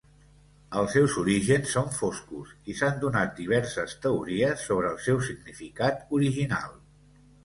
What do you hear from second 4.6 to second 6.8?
sobre el seu significat original.